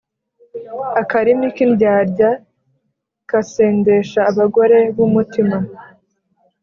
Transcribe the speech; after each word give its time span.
Akarimi 1.01 1.47
k’indyarya 1.55 2.29
kasendesheje 3.29 4.19
abagore 4.31 4.77
b’umutima, 4.95 5.57